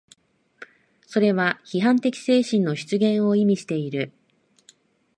[1.05, 4.11] それは批判的精神の出現を意味している。